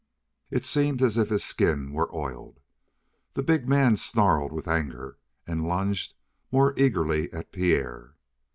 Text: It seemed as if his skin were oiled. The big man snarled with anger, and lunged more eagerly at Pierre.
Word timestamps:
It 0.49 0.65
seemed 0.65 1.03
as 1.03 1.15
if 1.15 1.29
his 1.29 1.43
skin 1.43 1.93
were 1.93 2.11
oiled. 2.11 2.59
The 3.33 3.43
big 3.43 3.69
man 3.69 3.95
snarled 3.97 4.51
with 4.51 4.67
anger, 4.67 5.19
and 5.45 5.67
lunged 5.67 6.15
more 6.51 6.73
eagerly 6.75 7.31
at 7.31 7.51
Pierre. 7.51 8.15